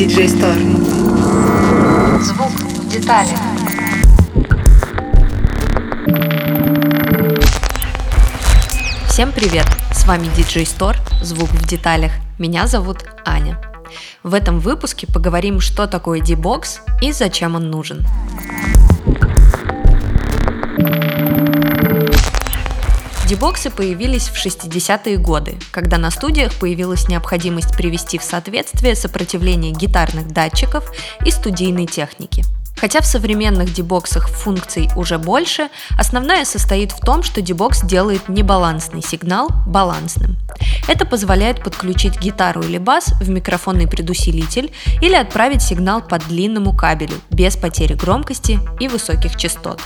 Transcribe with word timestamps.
DJ 0.00 0.28
Store. 0.28 2.22
Звук 2.22 2.48
в 2.48 2.88
деталях. 2.88 3.38
Всем 9.08 9.30
привет! 9.30 9.66
С 9.92 10.06
вами 10.06 10.24
DJ 10.34 10.62
Store, 10.62 10.96
звук 11.22 11.50
в 11.50 11.66
деталях. 11.66 12.12
Меня 12.38 12.66
зовут 12.66 13.04
Аня. 13.26 13.60
В 14.22 14.32
этом 14.32 14.58
выпуске 14.60 15.06
поговорим, 15.06 15.60
что 15.60 15.86
такое 15.86 16.22
D-Box 16.22 16.78
и 17.02 17.12
зачем 17.12 17.54
он 17.54 17.70
нужен. 17.70 18.06
Дебоксы 23.30 23.70
появились 23.70 24.28
в 24.28 24.44
60-е 24.44 25.16
годы, 25.16 25.56
когда 25.70 25.98
на 25.98 26.10
студиях 26.10 26.52
появилась 26.54 27.06
необходимость 27.06 27.76
привести 27.76 28.18
в 28.18 28.24
соответствие 28.24 28.96
сопротивление 28.96 29.70
гитарных 29.70 30.32
датчиков 30.32 30.90
и 31.24 31.30
студийной 31.30 31.86
техники. 31.86 32.44
Хотя 32.76 33.00
в 33.00 33.06
современных 33.06 33.72
дебоксах 33.72 34.28
функций 34.28 34.90
уже 34.96 35.16
больше, 35.18 35.68
основная 35.96 36.44
состоит 36.44 36.90
в 36.90 36.98
том, 36.98 37.22
что 37.22 37.40
дебокс 37.40 37.82
делает 37.82 38.28
небалансный 38.28 39.00
сигнал 39.00 39.48
балансным. 39.64 40.36
Это 40.88 41.06
позволяет 41.06 41.62
подключить 41.62 42.18
гитару 42.18 42.62
или 42.62 42.78
бас 42.78 43.12
в 43.20 43.30
микрофонный 43.30 43.86
предусилитель 43.86 44.72
или 45.02 45.14
отправить 45.14 45.62
сигнал 45.62 46.02
по 46.02 46.18
длинному 46.18 46.76
кабелю 46.76 47.14
без 47.30 47.56
потери 47.56 47.94
громкости 47.94 48.58
и 48.80 48.88
высоких 48.88 49.36
частот. 49.36 49.80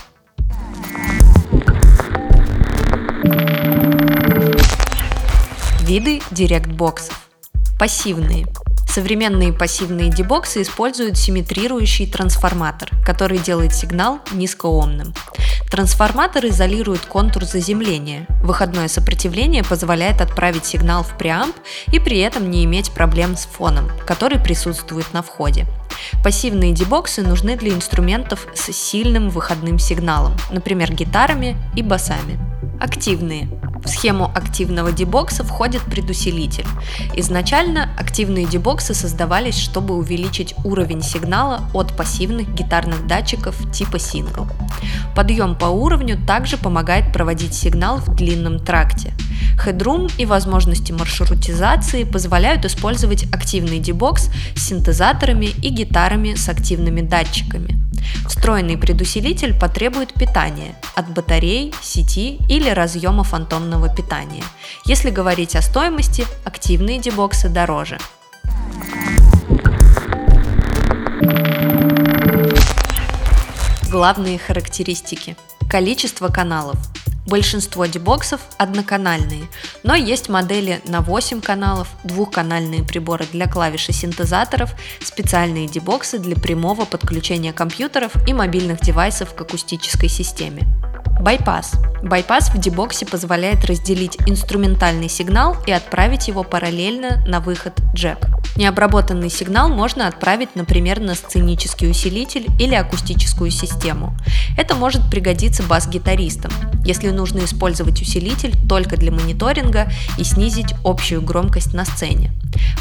Виды 5.85 6.19
директ-боксов. 6.31 7.29
Пассивные. 7.77 8.47
Современные 8.89 9.53
пассивные 9.53 10.09
дебоксы 10.09 10.63
используют 10.63 11.15
симметрирующий 11.15 12.07
трансформатор, 12.07 12.89
который 13.05 13.37
делает 13.37 13.75
сигнал 13.75 14.19
низкоомным. 14.31 15.13
Трансформатор 15.69 16.47
изолирует 16.47 17.01
контур 17.01 17.45
заземления. 17.45 18.25
Выходное 18.41 18.87
сопротивление 18.87 19.63
позволяет 19.63 20.21
отправить 20.21 20.65
сигнал 20.65 21.03
в 21.03 21.15
преамп 21.19 21.55
и 21.91 21.99
при 21.99 22.17
этом 22.17 22.49
не 22.49 22.65
иметь 22.65 22.89
проблем 22.89 23.37
с 23.37 23.45
фоном, 23.45 23.91
который 24.07 24.39
присутствует 24.39 25.13
на 25.13 25.21
входе. 25.21 25.67
Пассивные 26.23 26.73
дебоксы 26.73 27.21
нужны 27.21 27.57
для 27.57 27.69
инструментов 27.69 28.47
с 28.55 28.71
сильным 28.71 29.29
выходным 29.29 29.77
сигналом, 29.77 30.35
например, 30.49 30.91
гитарами 30.91 31.55
и 31.75 31.83
басами. 31.83 32.39
Активные. 32.79 33.49
В 33.85 33.89
схему 33.89 34.31
активного 34.33 34.91
дебокса 34.91 35.43
входит 35.43 35.81
предусилитель. 35.83 36.65
Изначально 37.15 37.89
активные 37.97 38.47
дебоксы 38.47 38.95
создавались, 38.95 39.57
чтобы 39.57 39.95
увеличить 39.95 40.55
уровень 40.63 41.03
сигнала 41.03 41.61
от 41.71 41.95
пассивных 41.95 42.51
гитарных 42.53 43.05
датчиков 43.05 43.55
типа 43.71 43.99
сингл. 43.99 44.47
Подъем 45.15 45.55
по 45.55 45.65
уровню 45.65 46.19
также 46.25 46.57
помогает 46.57 47.13
проводить 47.13 47.53
сигнал 47.53 47.97
в 47.97 48.15
длинном 48.15 48.59
тракте. 48.59 49.13
Headroom 49.63 50.11
и 50.17 50.25
возможности 50.25 50.91
маршрутизации 50.91 52.03
позволяют 52.03 52.65
использовать 52.65 53.31
активный 53.31 53.79
дебокс 53.79 54.29
с 54.55 54.67
синтезаторами 54.67 55.45
и 55.45 55.69
гитарами 55.69 56.33
с 56.33 56.49
активными 56.49 57.01
датчиками. 57.01 57.84
Встроенный 58.27 58.77
предусилитель 58.77 59.57
потребует 59.57 60.13
питания 60.13 60.75
от 60.95 61.09
батарей, 61.09 61.73
сети 61.81 62.39
или 62.49 62.69
разъема 62.69 63.23
фантомного 63.23 63.93
питания. 63.93 64.43
Если 64.85 65.09
говорить 65.09 65.55
о 65.55 65.61
стоимости, 65.61 66.25
активные 66.43 66.99
дебоксы 66.99 67.49
дороже. 67.49 67.97
Главные 73.89 74.37
характеристики. 74.37 75.37
Количество 75.69 76.27
каналов. 76.27 76.77
Большинство 77.25 77.87
дебоксов 77.87 78.41
одноканальные, 78.57 79.49
но 79.83 79.95
есть 79.95 80.29
модели 80.29 80.81
на 80.85 81.01
8 81.01 81.41
каналов, 81.41 81.87
двухканальные 82.03 82.83
приборы 82.83 83.25
для 83.31 83.47
клавиш 83.47 83.89
и 83.89 83.93
синтезаторов, 83.93 84.75
специальные 85.03 85.67
дебоксы 85.67 86.19
для 86.19 86.35
прямого 86.35 86.85
подключения 86.85 87.51
компьютеров 87.51 88.11
и 88.27 88.33
мобильных 88.33 88.79
девайсов 88.81 89.33
к 89.33 89.41
акустической 89.41 90.07
системе. 90.07 90.67
Байпас. 91.19 91.73
Байпас 92.03 92.49
в 92.49 92.59
дебоксе 92.59 93.07
позволяет 93.07 93.65
разделить 93.65 94.17
инструментальный 94.27 95.09
сигнал 95.09 95.57
и 95.65 95.71
отправить 95.71 96.27
его 96.27 96.43
параллельно 96.43 97.25
на 97.25 97.39
выход 97.39 97.73
джек. 97.95 98.19
Необработанный 98.55 99.29
сигнал 99.29 99.69
можно 99.69 100.07
отправить, 100.07 100.55
например, 100.55 101.01
на 101.01 101.15
сценический 101.15 101.89
усилитель 101.89 102.47
или 102.59 102.73
акустическую 102.73 103.51
систему. 103.51 104.17
Это 104.57 104.75
может 104.75 105.09
пригодиться 105.09 105.63
бас-гитаристам, 105.63 106.51
если 106.85 107.09
нужно 107.09 107.43
использовать 107.43 108.01
усилитель 108.01 108.55
только 108.67 108.95
для 108.95 109.11
мониторинга 109.11 109.91
и 110.17 110.23
снизить 110.23 110.73
общую 110.85 111.21
громкость 111.21 111.73
на 111.73 111.83
сцене. 111.85 112.31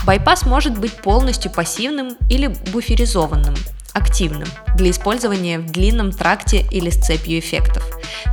Байпас 0.07 0.47
может 0.47 0.79
быть 0.79 0.93
полностью 0.93 1.51
пассивным 1.51 2.17
или 2.31 2.47
буферизованным, 2.73 3.55
активным 3.93 4.49
для 4.77 4.91
использования 4.91 5.59
в 5.59 5.73
длинном 5.73 6.13
тракте 6.13 6.65
или 6.71 6.91
с 6.91 7.05
цепью 7.05 7.39
эффектов. 7.41 7.83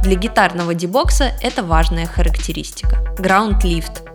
Для 0.03 0.16
гитарного 0.16 0.74
дебокса 0.74 1.31
это 1.41 1.63
важная 1.63 2.06
характеристика. 2.06 2.97
Ground 3.18 3.62
Lift 3.63 4.10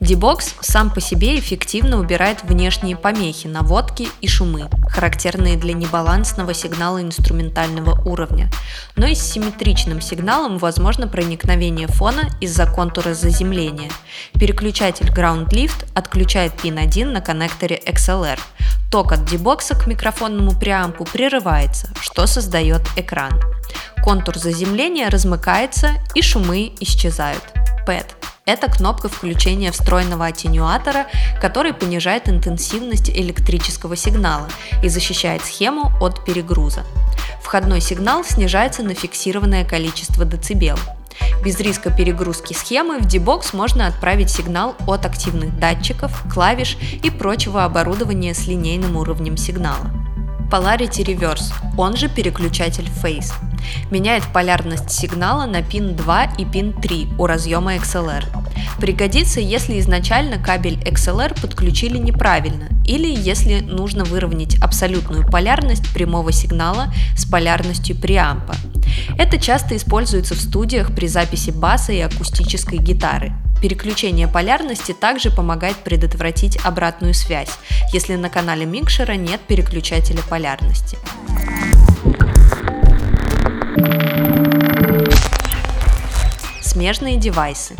Дебокс 0.00 0.54
сам 0.62 0.88
по 0.88 0.98
себе 0.98 1.38
эффективно 1.38 1.98
убирает 1.98 2.42
внешние 2.42 2.96
помехи, 2.96 3.48
наводки 3.48 4.08
и 4.22 4.28
шумы, 4.28 4.70
характерные 4.88 5.58
для 5.58 5.74
небалансного 5.74 6.54
сигнала 6.54 7.02
инструментального 7.02 8.00
уровня. 8.08 8.50
Но 8.96 9.06
и 9.06 9.14
с 9.14 9.20
симметричным 9.20 10.00
сигналом 10.00 10.56
возможно 10.56 11.06
проникновение 11.06 11.86
фона 11.86 12.30
из-за 12.40 12.64
контура 12.64 13.12
заземления. 13.12 13.90
Переключатель 14.32 15.10
Ground 15.10 15.50
Lift 15.50 15.86
отключает 15.94 16.54
пин 16.54 16.78
1 16.78 17.12
на 17.12 17.20
коннекторе 17.20 17.78
XLR. 17.86 18.40
Ток 18.90 19.12
от 19.12 19.26
дебокса 19.26 19.74
к 19.74 19.86
микрофонному 19.86 20.58
преампу 20.58 21.04
прерывается, 21.04 21.90
что 22.00 22.26
создает 22.26 22.80
экран. 22.96 23.38
Контур 24.02 24.38
заземления 24.38 25.10
размыкается 25.10 25.90
и 26.14 26.22
шумы 26.22 26.72
исчезают. 26.80 27.42
PET 27.86 28.19
это 28.52 28.70
кнопка 28.70 29.08
включения 29.08 29.70
встроенного 29.70 30.26
аттенюатора, 30.26 31.06
который 31.40 31.72
понижает 31.72 32.28
интенсивность 32.28 33.08
электрического 33.08 33.96
сигнала 33.96 34.48
и 34.82 34.88
защищает 34.88 35.44
схему 35.44 35.92
от 36.00 36.24
перегруза. 36.24 36.84
Входной 37.42 37.80
сигнал 37.80 38.24
снижается 38.24 38.82
на 38.82 38.94
фиксированное 38.94 39.64
количество 39.64 40.24
децибел. 40.24 40.76
Без 41.44 41.58
риска 41.60 41.90
перегрузки 41.90 42.52
схемы 42.52 42.98
в 42.98 43.06
D-Box 43.06 43.54
можно 43.56 43.86
отправить 43.86 44.30
сигнал 44.30 44.74
от 44.86 45.06
активных 45.06 45.58
датчиков, 45.58 46.24
клавиш 46.32 46.76
и 47.02 47.10
прочего 47.10 47.64
оборудования 47.64 48.34
с 48.34 48.46
линейным 48.46 48.96
уровнем 48.96 49.36
сигнала. 49.36 49.90
Polarity 50.50 51.04
Reverse, 51.04 51.52
он 51.78 51.96
же 51.96 52.08
переключатель 52.08 52.88
Phase. 53.02 53.32
Меняет 53.90 54.24
полярность 54.32 54.90
сигнала 54.90 55.46
на 55.46 55.62
пин 55.62 55.94
2 55.94 56.24
и 56.38 56.44
пин 56.44 56.72
3 56.72 57.10
у 57.18 57.26
разъема 57.26 57.76
XLR. 57.76 58.39
Пригодится, 58.78 59.40
если 59.40 59.78
изначально 59.80 60.38
кабель 60.38 60.78
XLR 60.84 61.40
подключили 61.40 61.98
неправильно 61.98 62.68
или 62.84 63.08
если 63.08 63.60
нужно 63.60 64.04
выровнять 64.04 64.56
абсолютную 64.60 65.26
полярность 65.26 65.92
прямого 65.92 66.32
сигнала 66.32 66.92
с 67.16 67.24
полярностью 67.24 67.96
преампа. 67.96 68.56
Это 69.18 69.38
часто 69.38 69.76
используется 69.76 70.34
в 70.34 70.40
студиях 70.40 70.94
при 70.94 71.06
записи 71.06 71.50
баса 71.50 71.92
и 71.92 72.00
акустической 72.00 72.78
гитары. 72.78 73.32
Переключение 73.60 74.26
полярности 74.26 74.92
также 74.92 75.30
помогает 75.30 75.76
предотвратить 75.76 76.58
обратную 76.64 77.12
связь, 77.12 77.50
если 77.92 78.16
на 78.16 78.30
канале 78.30 78.64
микшера 78.64 79.12
нет 79.12 79.40
переключателя 79.42 80.22
полярности. 80.28 80.96
Смежные 86.62 87.16
девайсы. 87.18 87.74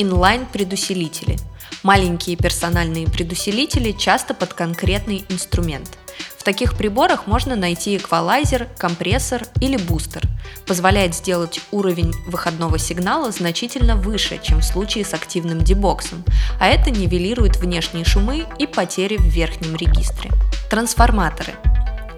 Инлайн-предусилители. 0.00 1.36
Маленькие 1.82 2.34
персональные 2.34 3.06
предусилители 3.06 3.92
часто 3.92 4.32
под 4.32 4.54
конкретный 4.54 5.26
инструмент. 5.28 5.98
В 6.38 6.42
таких 6.42 6.74
приборах 6.74 7.26
можно 7.26 7.54
найти 7.54 7.98
эквалайзер, 7.98 8.66
компрессор 8.78 9.42
или 9.60 9.76
бустер. 9.76 10.22
Позволяет 10.66 11.14
сделать 11.14 11.60
уровень 11.70 12.14
выходного 12.26 12.78
сигнала 12.78 13.30
значительно 13.30 13.94
выше, 13.94 14.40
чем 14.42 14.60
в 14.60 14.64
случае 14.64 15.04
с 15.04 15.12
активным 15.12 15.60
дебоксом, 15.60 16.24
а 16.58 16.68
это 16.68 16.90
нивелирует 16.90 17.56
внешние 17.56 18.06
шумы 18.06 18.46
и 18.58 18.66
потери 18.66 19.18
в 19.18 19.26
верхнем 19.26 19.76
регистре. 19.76 20.30
Трансформаторы 20.70 21.52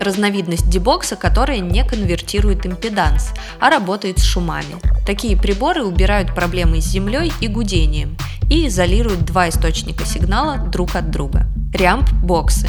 разновидность 0.00 0.68
дебокса, 0.68 1.16
которая 1.16 1.58
не 1.58 1.84
конвертирует 1.84 2.66
импеданс, 2.66 3.30
а 3.60 3.70
работает 3.70 4.18
с 4.18 4.24
шумами. 4.24 4.76
Такие 5.06 5.36
приборы 5.36 5.84
убирают 5.84 6.34
проблемы 6.34 6.80
с 6.80 6.84
землей 6.84 7.32
и 7.40 7.48
гудением 7.48 8.16
и 8.50 8.66
изолируют 8.66 9.24
два 9.24 9.48
источника 9.48 10.04
сигнала 10.04 10.58
друг 10.58 10.94
от 10.96 11.10
друга. 11.10 11.46
Рямп-боксы 11.72 12.68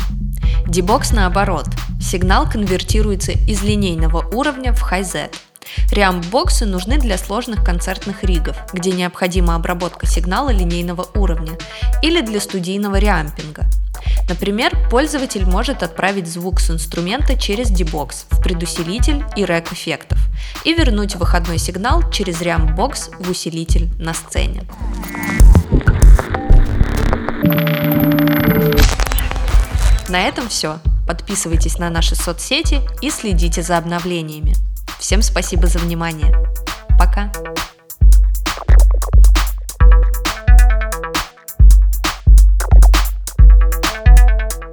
Дебокс 0.68 1.12
наоборот. 1.12 1.68
Сигнал 2.00 2.50
конвертируется 2.50 3.34
из 3.34 3.62
линейного 3.64 4.26
уровня 4.34 4.74
в 4.74 4.82
Hi-Z. 4.92 5.30
Реамп-боксы 5.92 6.66
нужны 6.66 6.98
для 6.98 7.18
сложных 7.18 7.64
концертных 7.64 8.24
ригов, 8.24 8.58
где 8.74 8.92
необходима 8.92 9.56
обработка 9.56 10.06
сигнала 10.06 10.50
линейного 10.50 11.08
уровня, 11.16 11.54
или 12.02 12.22
для 12.22 12.40
студийного 12.40 12.98
реампинга. 12.98 13.63
Например, 14.34 14.76
пользователь 14.90 15.46
может 15.46 15.84
отправить 15.84 16.28
звук 16.28 16.60
с 16.60 16.72
инструмента 16.72 17.38
через 17.38 17.70
дебокс 17.70 18.26
в 18.32 18.42
предусилитель 18.42 19.24
и 19.36 19.46
рэк 19.46 19.72
эффектов 19.72 20.18
и 20.64 20.74
вернуть 20.74 21.16
выходной 21.16 21.60
сигнал 21.60 22.10
через 22.10 22.42
реамп-бокс 22.42 23.12
в 23.20 23.30
усилитель 23.30 23.92
на 24.00 24.16
сцене. 24.16 24.64
На 30.10 30.22
этом 30.28 30.50
все. 30.50 30.80
Подписывайтесь 31.06 31.78
на 31.78 31.92
наши 31.92 32.16
соцсети 32.16 32.82
и 33.02 33.12
следите 33.12 33.62
за 33.62 33.78
обновлениями. 33.78 34.56
Всем 34.98 35.22
спасибо 35.22 35.68
за 35.68 35.78
внимание. 35.78 36.36
Пока. 36.98 37.32